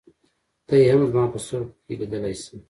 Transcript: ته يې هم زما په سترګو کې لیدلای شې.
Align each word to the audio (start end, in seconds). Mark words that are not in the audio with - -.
ته 0.67 0.73
يې 0.81 0.87
هم 0.93 1.01
زما 1.11 1.25
په 1.33 1.37
سترګو 1.45 1.73
کې 1.85 1.93
لیدلای 1.99 2.35
شې. 2.43 2.55